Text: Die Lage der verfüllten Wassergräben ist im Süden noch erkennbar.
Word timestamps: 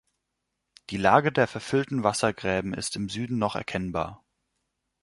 Die 0.89 0.97
Lage 0.97 1.31
der 1.31 1.45
verfüllten 1.45 2.03
Wassergräben 2.03 2.73
ist 2.73 2.95
im 2.95 3.07
Süden 3.07 3.37
noch 3.37 3.55
erkennbar. 3.55 4.23